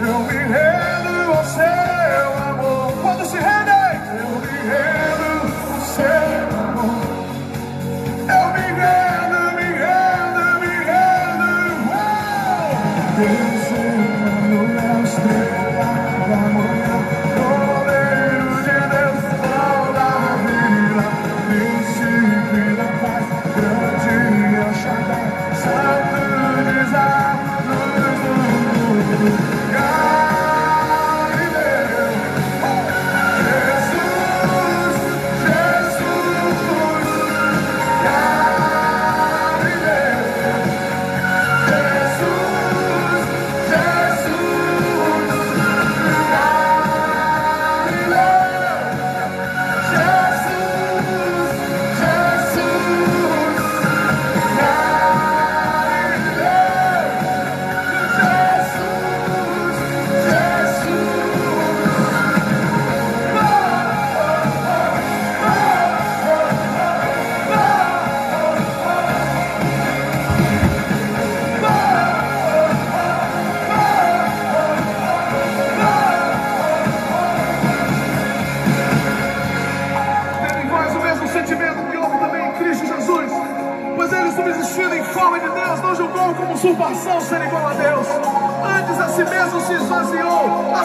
Eu 0.00 0.20
me 0.20 0.32
rendo 0.32 1.32
ao 1.32 1.44
seu 1.44 1.64
amor. 2.50 2.92
Quando 3.02 3.26
se 3.26 3.36
rendem, 3.36 4.00
eu 4.20 4.28
me 4.38 4.46
rendo 4.46 5.74
ao 5.74 5.80
seu 5.80 6.04
amor. 6.04 6.37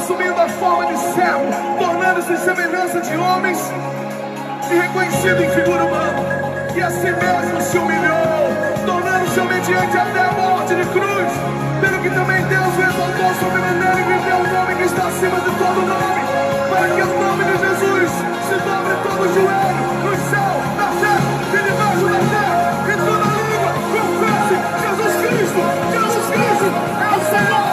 Assumindo 0.03 0.35
a 0.35 0.49
forma 0.49 0.85
de 0.87 0.97
servo, 1.15 1.47
tornando-se 1.79 2.35
semelhança 2.35 2.99
de 2.99 3.15
homens 3.15 3.71
e 4.69 4.75
reconhecido 4.75 5.41
em 5.41 5.49
figura 5.49 5.85
humana. 5.85 6.19
E 6.75 6.81
a 6.81 6.89
si 6.91 7.07
mesmo 7.07 7.61
se 7.61 7.77
humilhou, 7.77 8.51
tornando-se 8.85 9.39
obediente 9.39 9.97
até 9.97 10.19
a 10.19 10.31
morte 10.33 10.75
de 10.75 10.83
cruz. 10.91 11.31
Pelo 11.79 11.99
que 11.99 12.09
também 12.09 12.43
Deus 12.43 12.75
o 12.75 12.81
exaltou 12.83 13.33
sobremaneira 13.39 13.95
e 13.95 14.03
lhe 14.03 14.19
deu 14.27 14.35
o 14.35 14.47
nome 14.51 14.75
que 14.75 14.83
está 14.83 15.07
acima 15.07 15.39
de 15.39 15.51
todo 15.55 15.79
nome, 15.87 16.21
para 16.69 16.87
que 16.89 17.01
o 17.01 17.07
nome 17.23 17.43
de 17.45 17.55
Jesus 17.63 18.11
se 18.11 18.55
dobre 18.59 18.95
todo 19.07 19.23
o 19.23 19.33
joelho 19.33 19.83
no 20.03 20.13
céu, 20.27 20.53
na 20.75 20.87
terra 20.99 21.31
e 21.47 21.59
debaixo 21.63 22.05
da 22.11 22.19
terra, 22.27 22.59
e 22.91 22.95
toda 23.07 23.25
língua 23.39 23.71
confesse 23.95 24.55
Jesus 24.83 25.15
Cristo, 25.23 25.63
Jesus 25.95 26.27
Cristo 26.27 26.67
é 26.99 27.09
o 27.15 27.21
Senhor, 27.23 27.72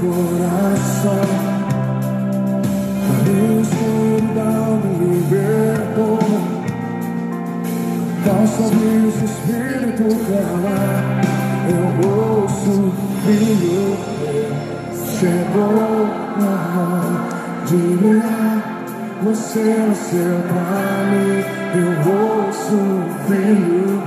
coração 0.00 1.22
A 3.04 3.18
escuridão 3.60 4.80
me 4.84 4.92
libertou 5.14 6.18
Posso 8.24 8.62
ouvir 8.62 9.12
seu 9.12 9.24
espírito 9.24 10.06
clamar 10.26 11.20
Eu 11.68 11.84
ouço 12.10 12.92
meu 13.24 13.88
Chegou 15.18 16.06
a 16.36 16.48
hora 16.78 17.66
de 17.66 17.76
brilhar 17.96 18.78
você 19.20 19.60
nasceu 19.88 20.40
pra 20.46 21.04
mim, 21.10 21.42
eu 21.74 21.90
ouço 22.12 22.76
meu. 23.28 23.98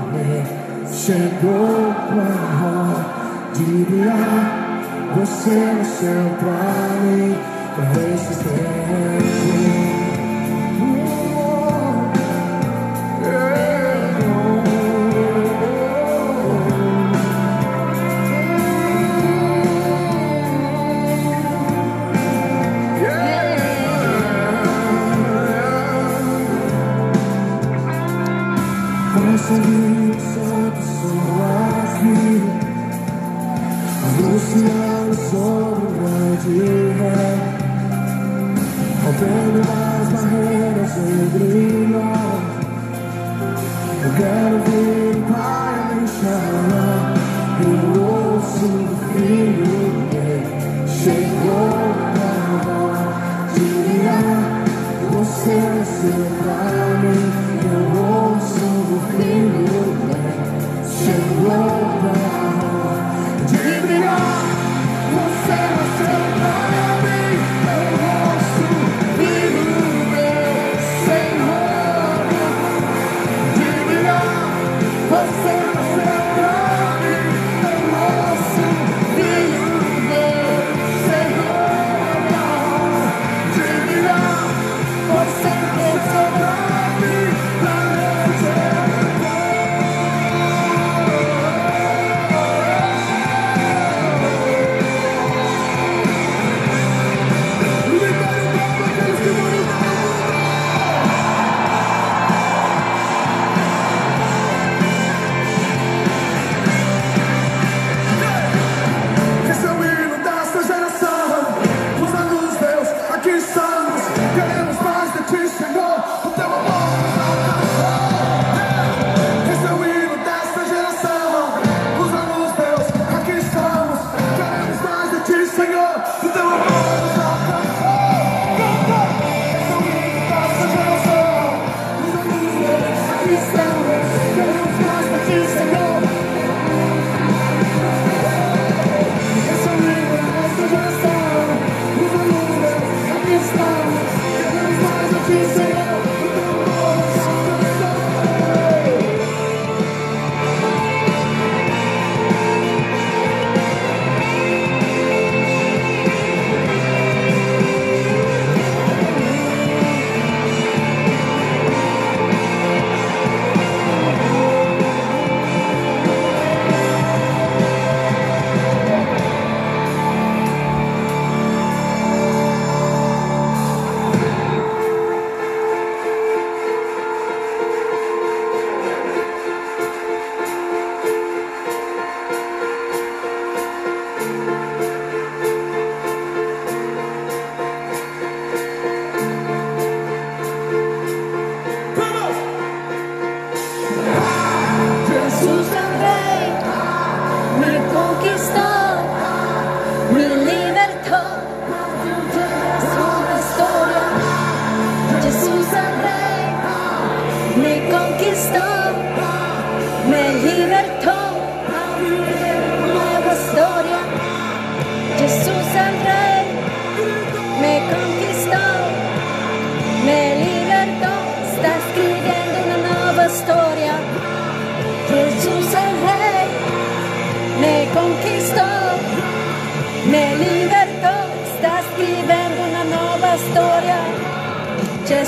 Chegou 0.90 1.91
a 1.91 2.25
hora 2.63 3.53
de 3.53 3.84
brilhar. 3.84 4.60
Você 5.16 5.49
nasceu 5.49 6.29
pra 6.39 7.01
mim, 7.01 7.35
pra 7.75 8.01
esse 8.13 8.44
tempo. 8.44 9.71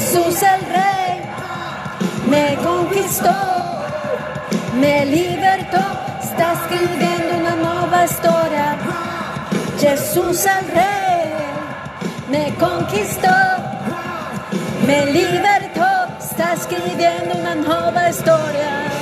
Jesús 0.03 0.43
el 0.43 0.59
Rey 0.65 1.21
me 2.29 2.57
conquistó, 2.57 3.33
me 4.77 5.05
libertó, 5.05 5.79
está 6.21 6.51
escribiendo 6.51 7.37
una 7.39 7.55
nueva 7.55 8.03
historia. 8.03 8.77
Jesús 9.79 10.45
el 10.45 10.67
Rey 10.67 11.31
me 12.29 12.53
conquistó, 12.55 13.29
me 14.85 15.05
libertó, 15.05 15.87
está 16.19 16.51
escribiendo 16.51 17.35
una 17.39 17.55
nueva 17.55 18.09
historia. 18.09 18.92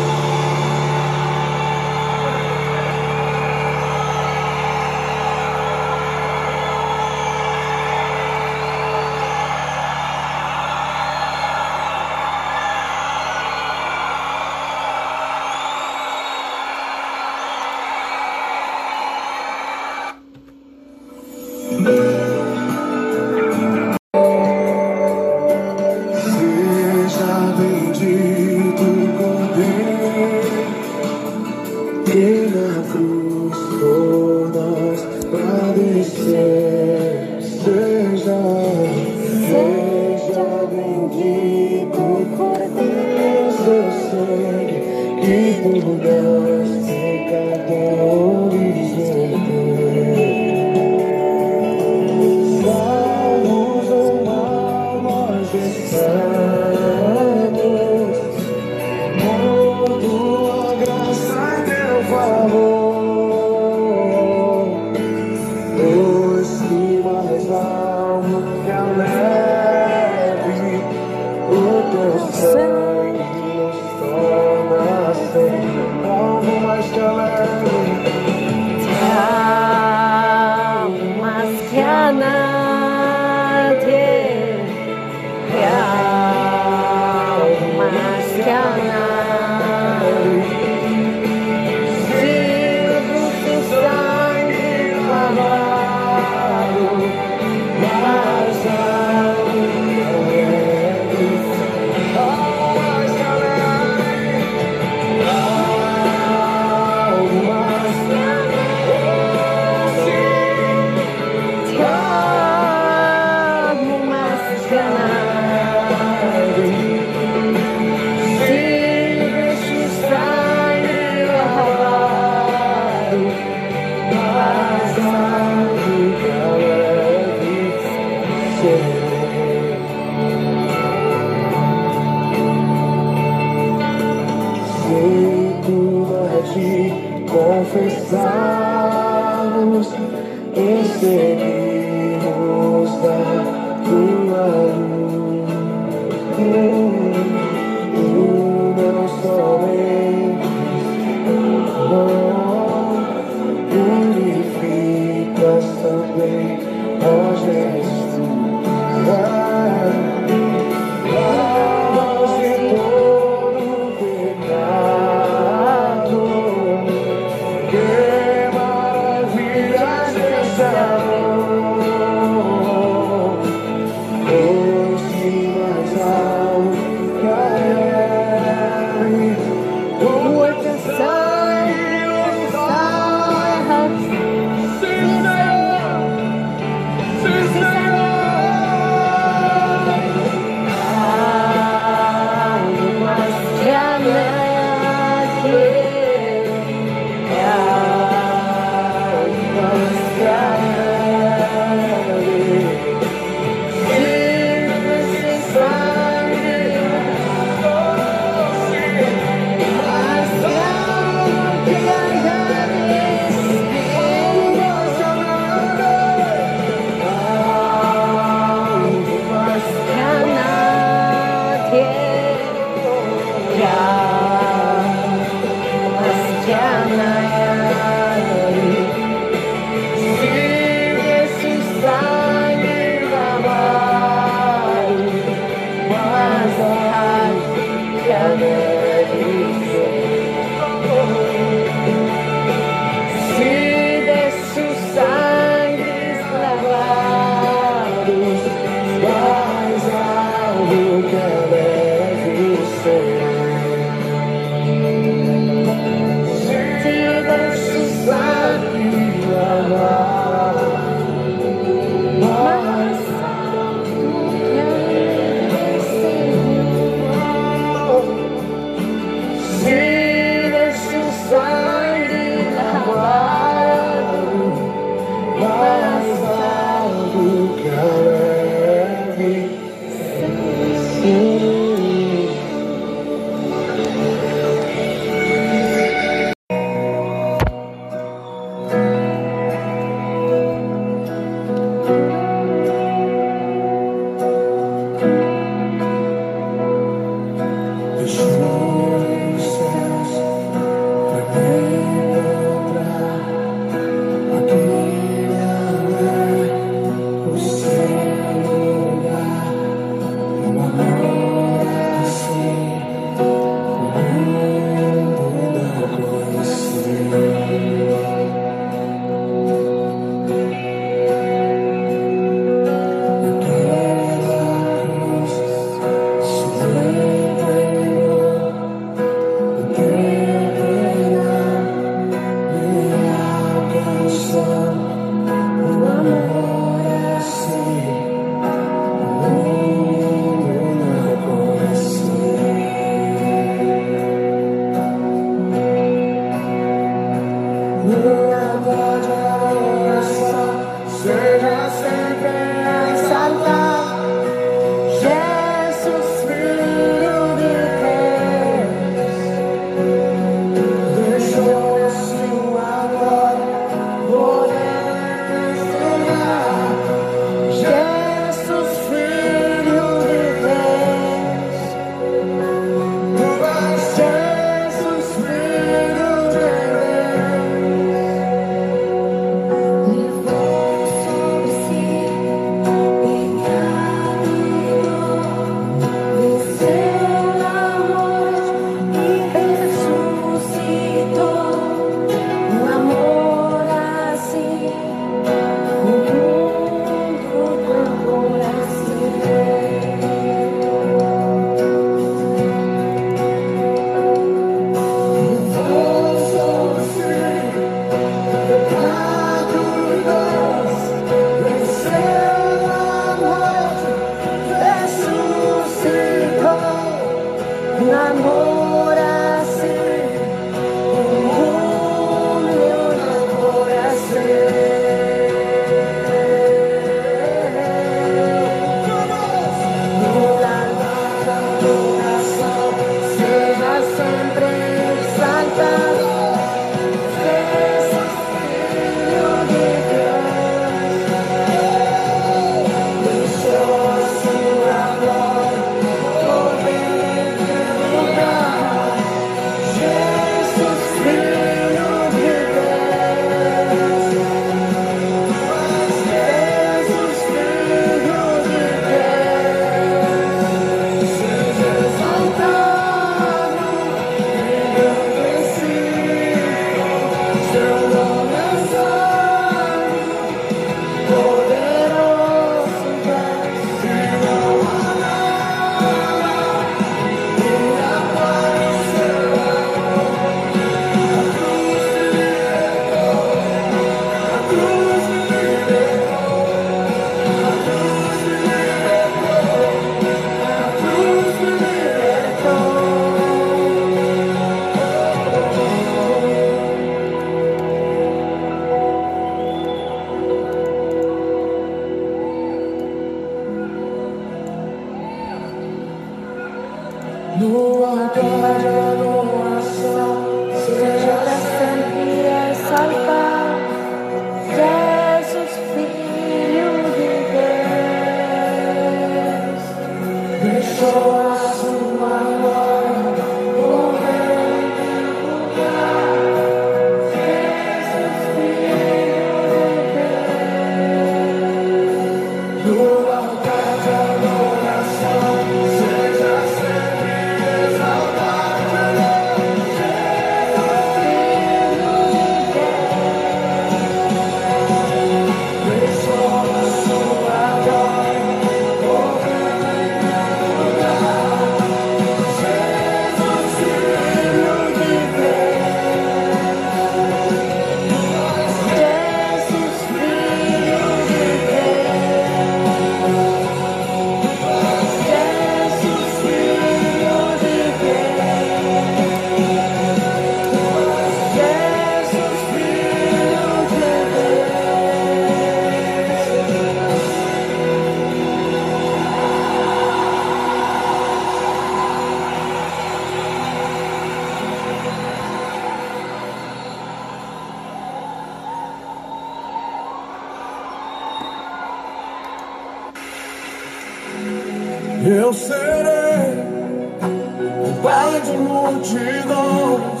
De 598.22 598.36
multidões 598.36 600.00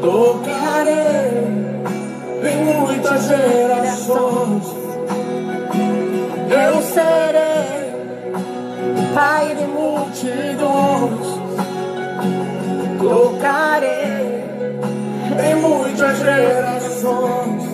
tocarei 0.00 1.44
em 2.42 2.64
muitas 2.64 3.26
gerações. 3.26 4.64
Eu 6.50 6.82
serei 6.82 7.74
pai 9.14 9.54
de 9.56 9.66
multidões, 9.66 11.26
tocarei 12.98 14.44
em 15.48 15.54
muitas 15.56 16.18
gerações. 16.18 17.64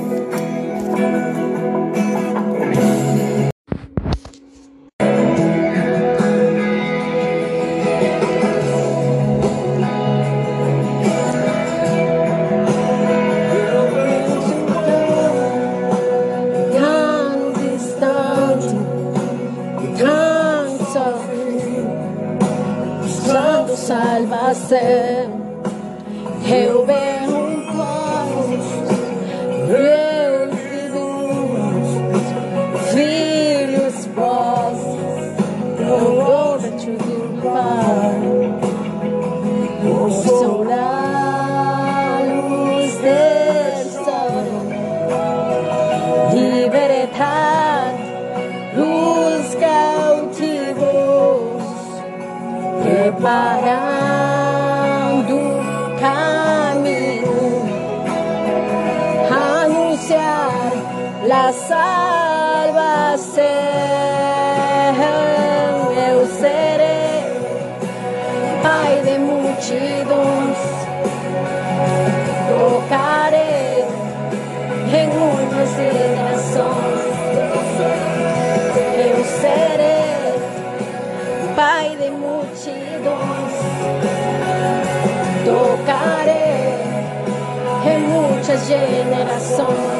génération. 88.67 90.00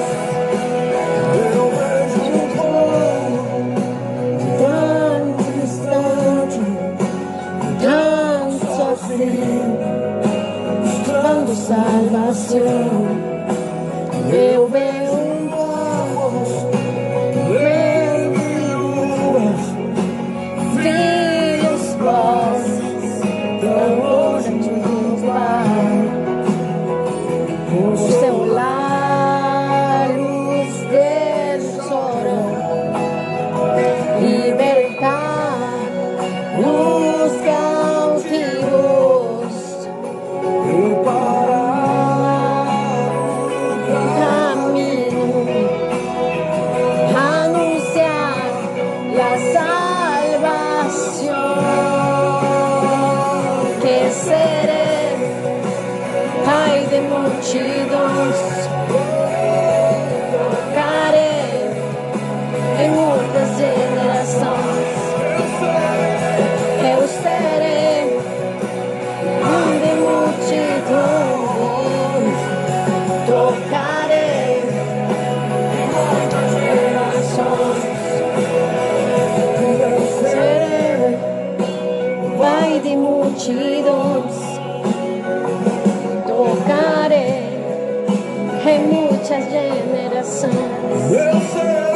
Eu 91.11 91.17
é 91.17 91.41
serei 91.41 91.91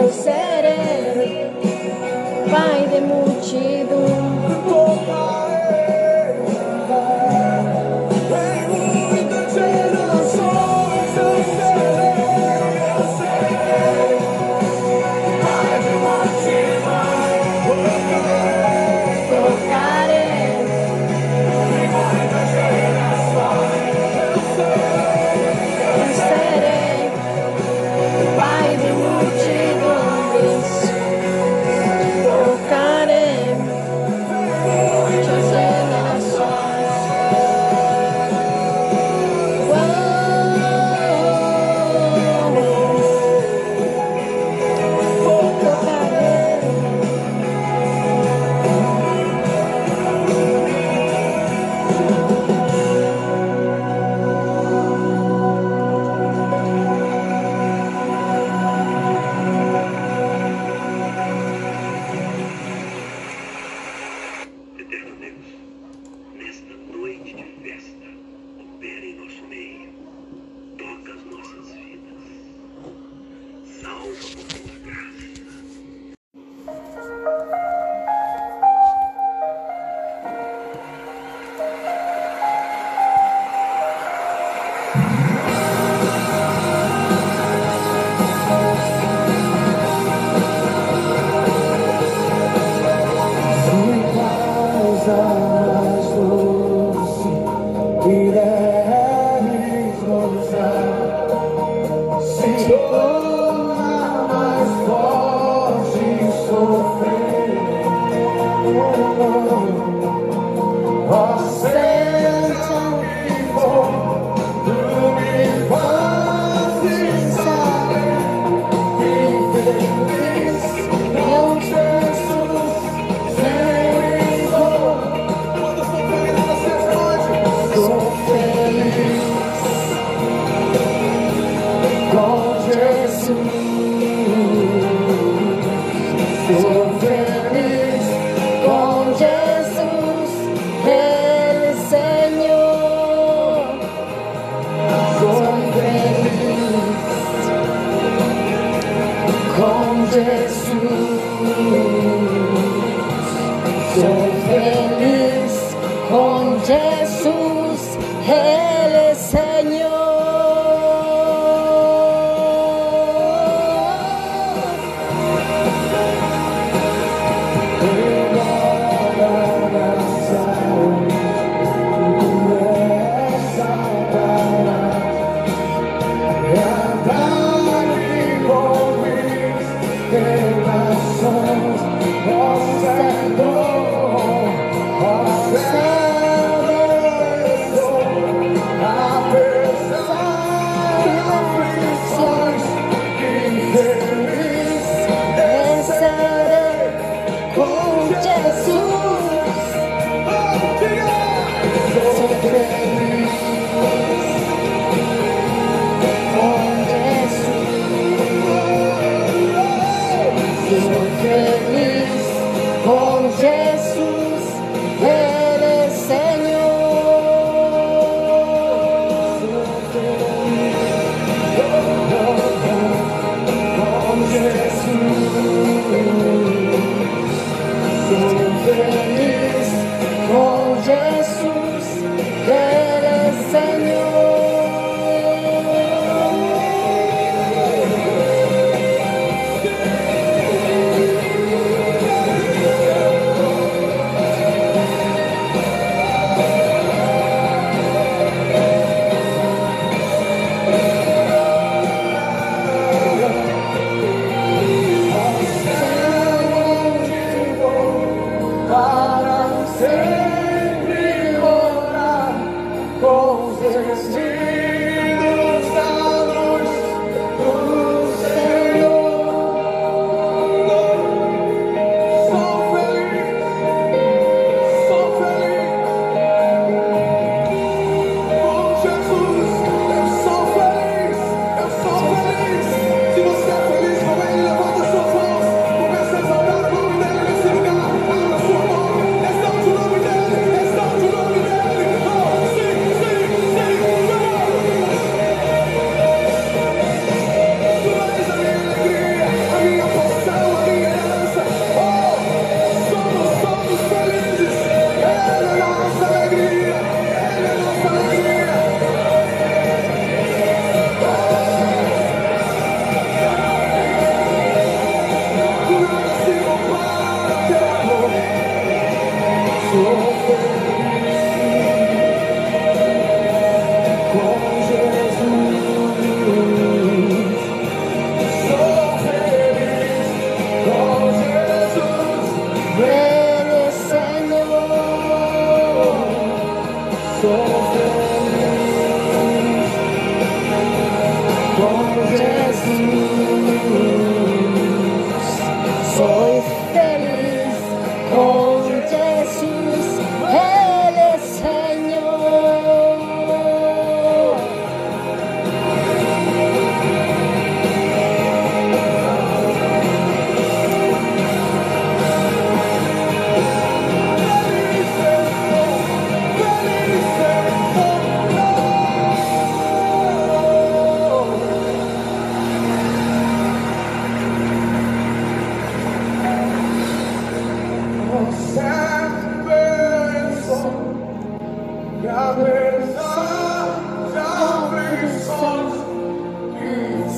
eu 0.00 0.10
serei, 0.10 1.50
Pai 2.50 2.88
de 2.88 3.00
multidão. 3.02 4.16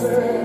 Serei, 0.09 0.38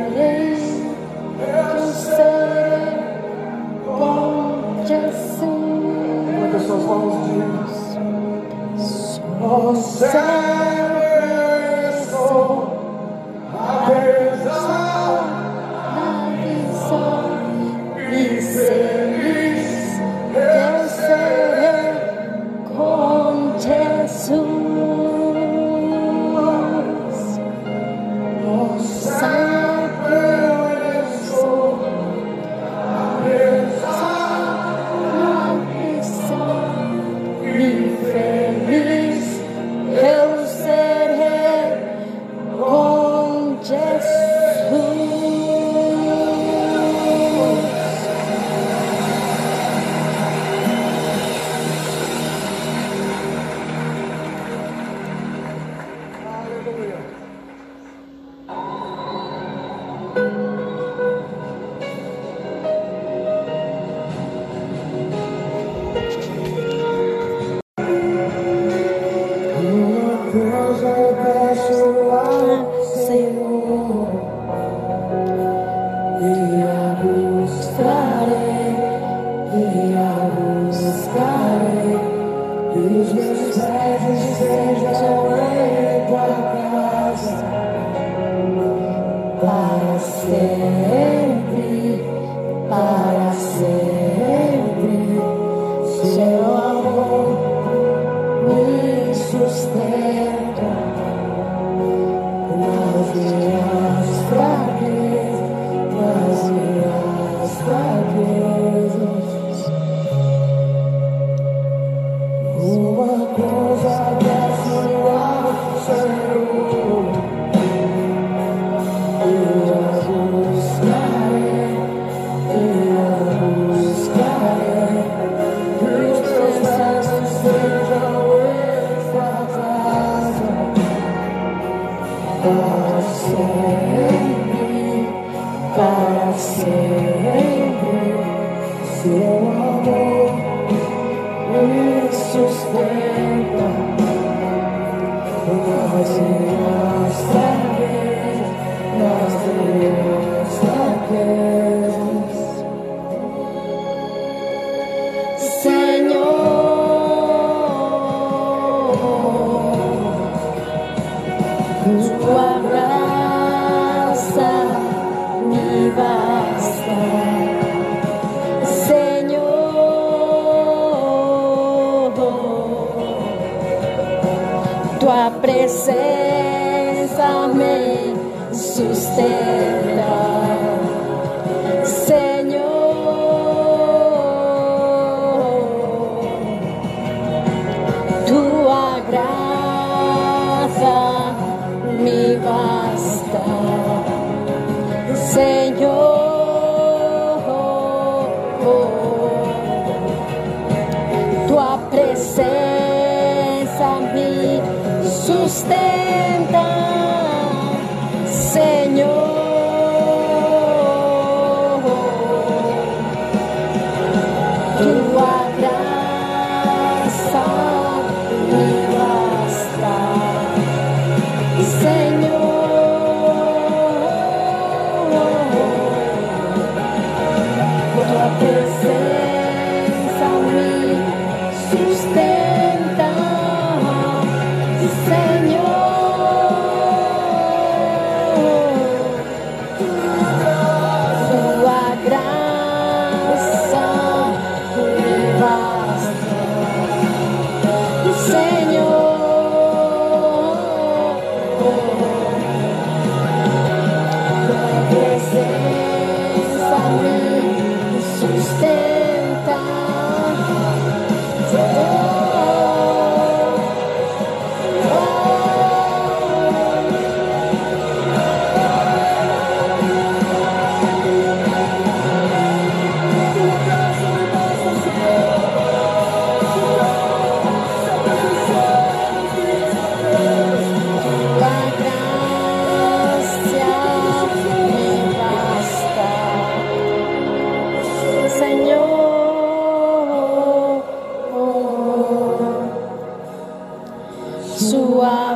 sustenta, 205.54 206.73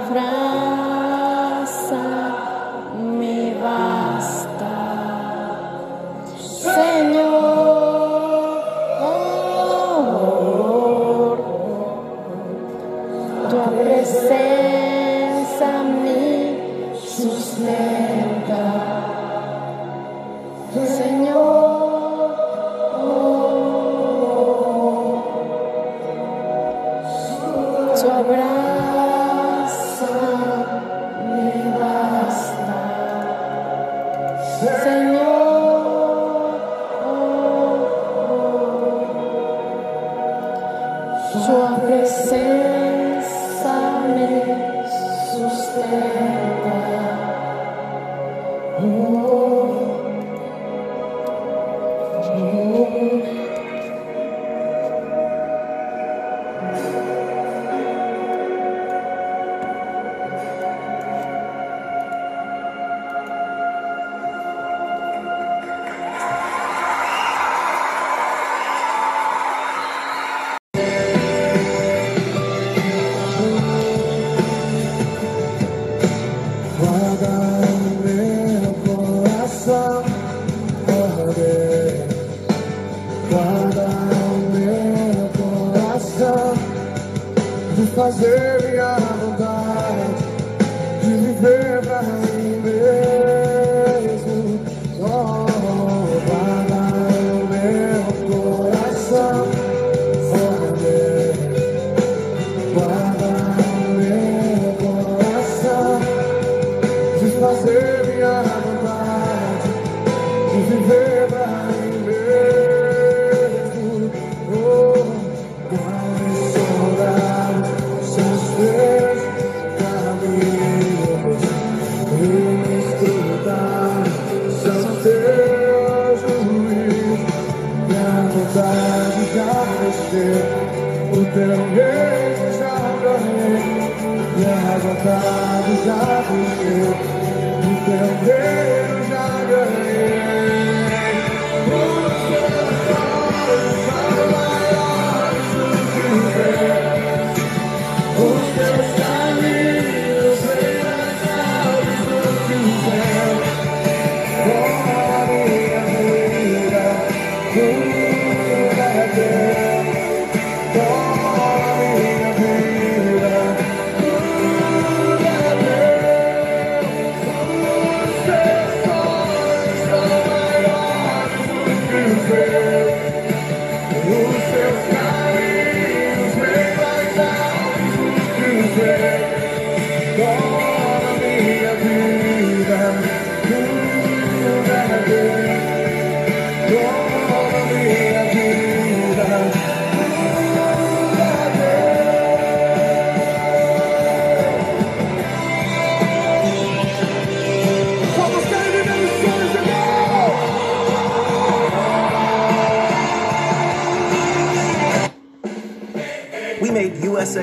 friend. 0.07 0.46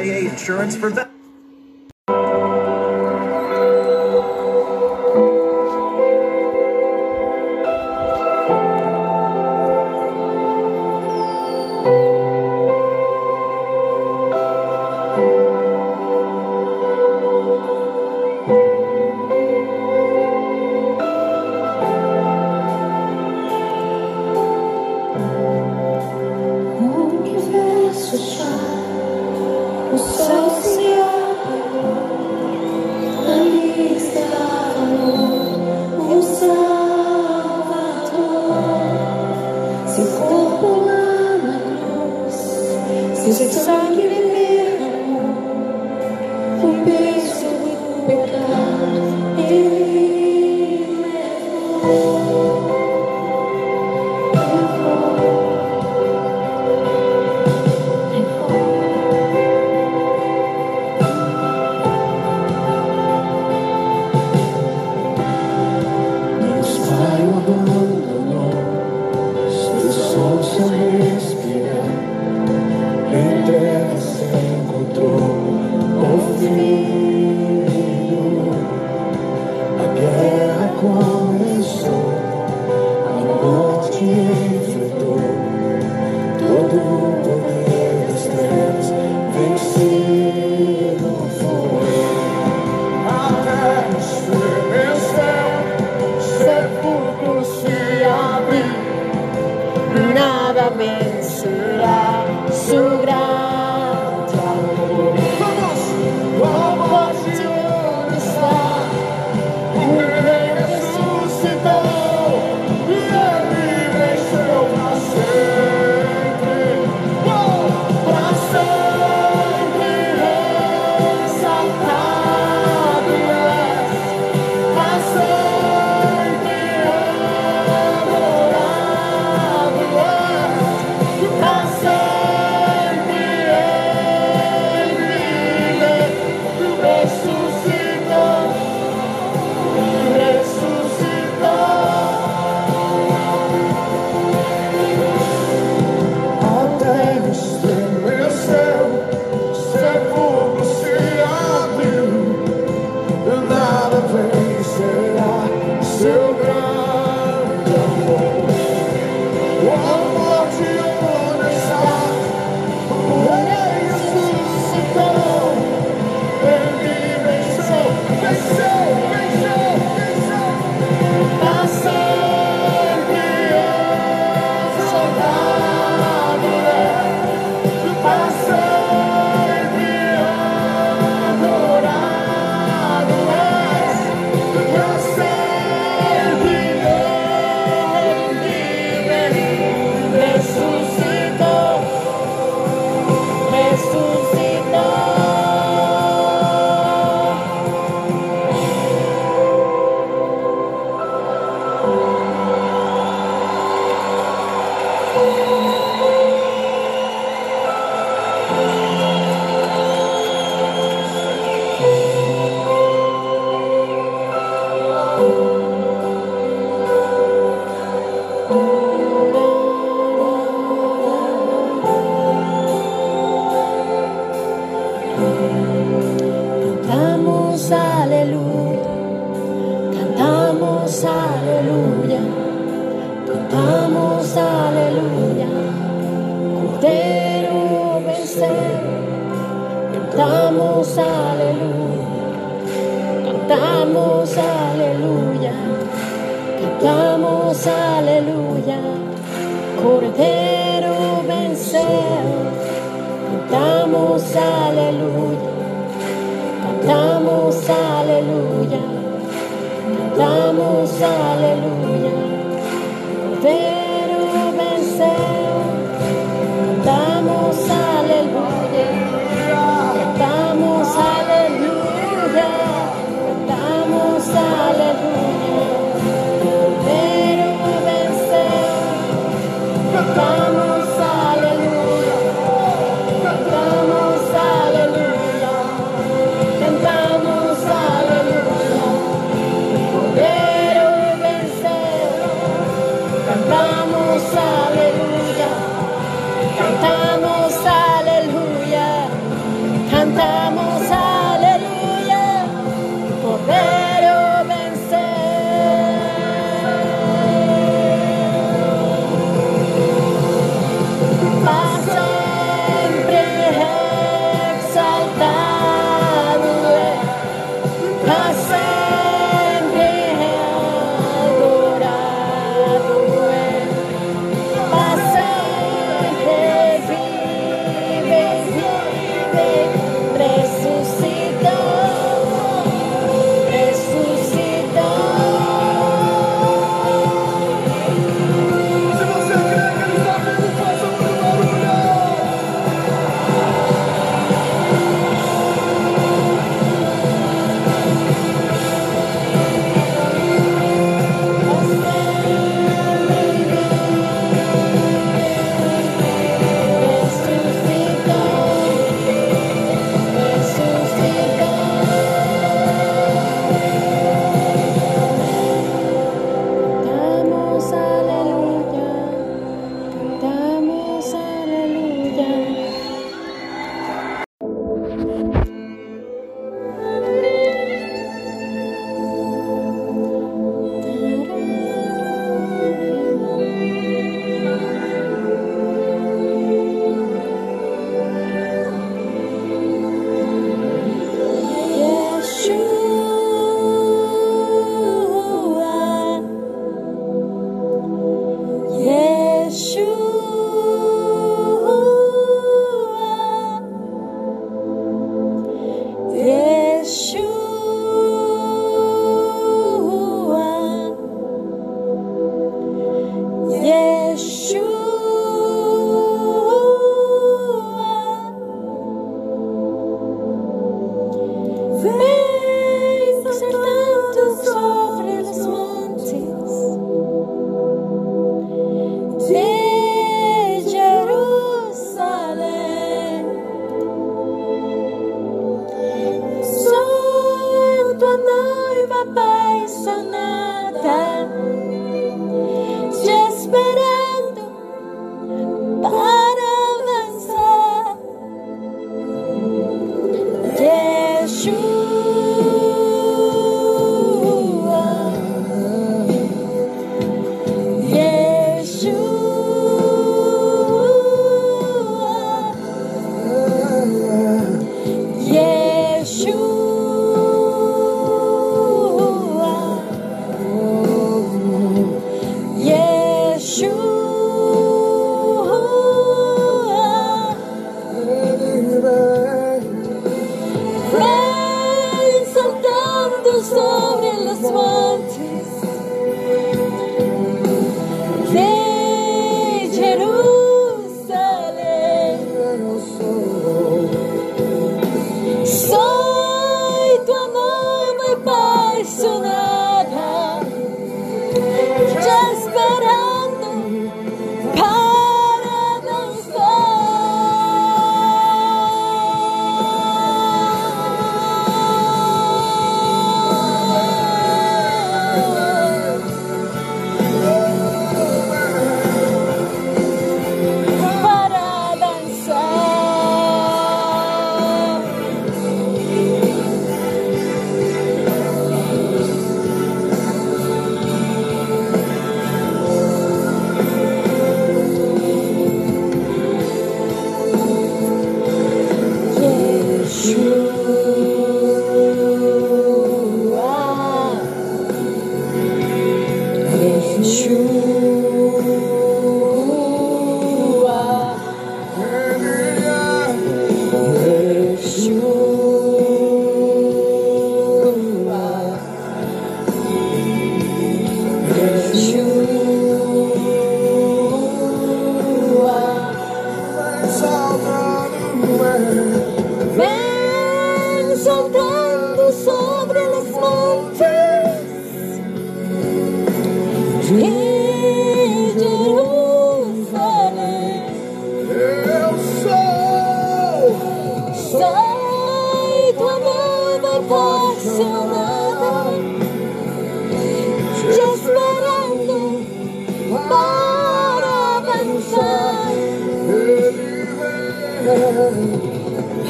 Insurance 0.02 0.76
for 0.76 0.90
that. 0.90 1.13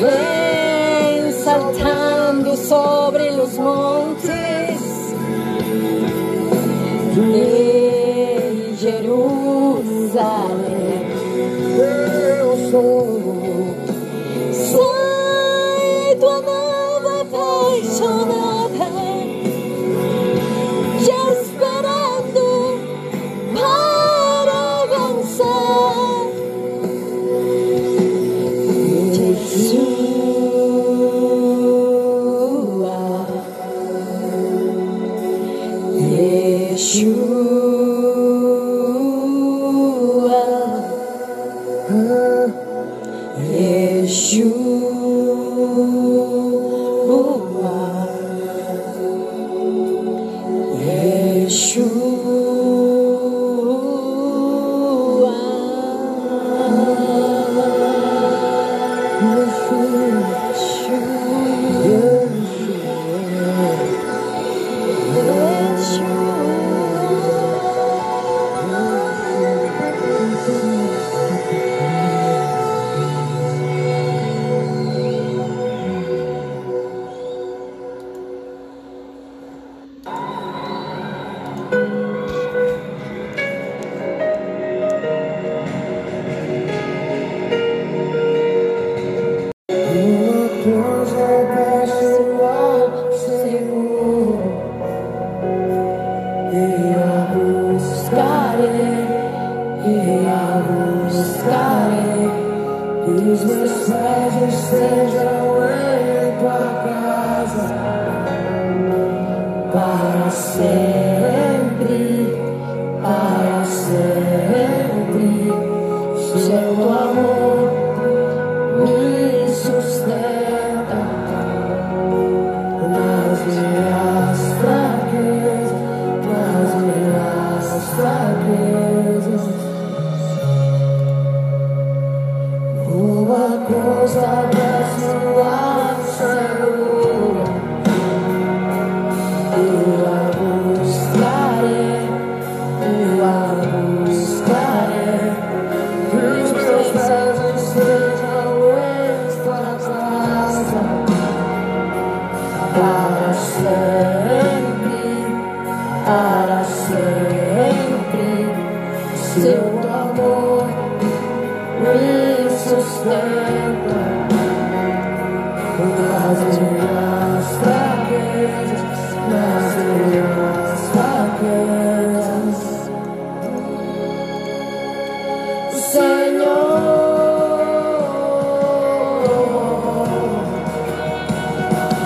Ven 0.01 1.33
saltando 1.45 2.57
sobre 2.57 3.33
los 3.33 3.59
montes 3.59 4.81
de 7.17 8.77
Jerusalén. 8.79 10.55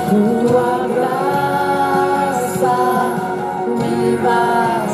tua 0.08 0.88
graça 0.94 2.76
me 3.78 4.16
vai. 4.16 4.87